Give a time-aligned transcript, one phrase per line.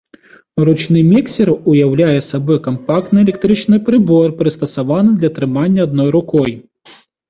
[0.69, 6.63] Ручны міксер уяўляе сабой кампактны электрычны прыбор, прыстасаваны для трымання адной рукой.